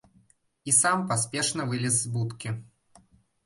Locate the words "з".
2.01-2.13